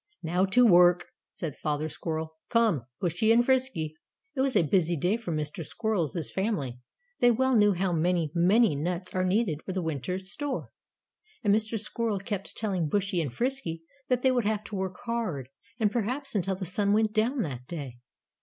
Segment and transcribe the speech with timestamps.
[0.23, 2.33] "Now to work," said Father Squirrel.
[2.49, 3.93] "Come, Bushy and Frisky."
[4.35, 5.63] It was a busy day for Mr.
[5.63, 6.79] Squirrel's family.
[7.19, 10.71] They well knew how many, many nuts are needed for the winter's store,
[11.43, 11.79] and Mr.
[11.79, 16.33] Squirrel kept telling Bushy and Frisky that they would have to work hard, and perhaps
[16.33, 17.99] until the sun went down that day.